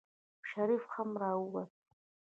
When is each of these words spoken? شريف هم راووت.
شريف 0.53 0.83
هم 0.95 1.09
راووت. 1.21 1.71